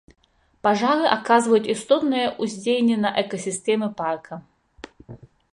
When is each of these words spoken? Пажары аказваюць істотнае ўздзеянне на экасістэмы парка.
Пажары 0.67 1.03
аказваюць 1.15 1.69
істотнае 1.75 2.25
ўздзеянне 2.45 2.97
на 3.05 3.09
экасістэмы 3.23 3.87
парка. 4.01 4.33